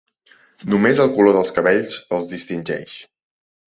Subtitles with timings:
[0.75, 3.01] Només el color dels cabells els distingeix.